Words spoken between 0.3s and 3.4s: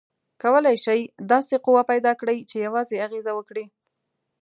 کولی شئ داسې قوه پیداکړئ چې یوازې اغیزه